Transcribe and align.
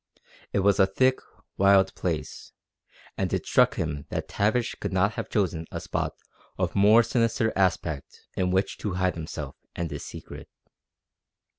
It 0.51 0.61
was 0.61 0.79
a 0.79 0.87
thick, 0.87 1.19
wild 1.57 1.93
place 1.93 2.53
and 3.19 3.31
it 3.31 3.45
struck 3.45 3.75
him 3.75 4.07
that 4.09 4.27
Tavish 4.27 4.73
could 4.81 4.91
not 4.91 5.13
have 5.13 5.29
chosen 5.29 5.67
a 5.71 5.79
spot 5.79 6.15
of 6.57 6.73
more 6.75 7.03
sinister 7.03 7.53
aspect 7.55 8.25
in 8.35 8.49
which 8.49 8.79
to 8.79 8.95
hide 8.95 9.13
himself 9.13 9.57
and 9.75 9.91
his 9.91 10.03
secret. 10.03 10.49